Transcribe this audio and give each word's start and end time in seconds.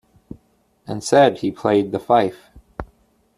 And 0.87 1.03
said 1.03 1.37
he 1.41 1.51
played 1.51 1.91
the 1.91 1.99
fife. 1.99 2.49